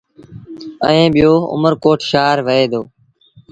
ائيٚݩ 0.87 1.11
ٻيٚو 1.13 1.35
اُمر 1.53 1.73
ڪوٽ 1.83 1.99
شآهر 2.11 2.37
وهي 2.45 2.65
دو۔ 2.71 2.81